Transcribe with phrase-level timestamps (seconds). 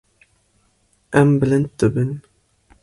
[1.21, 2.13] Em bilind dibin.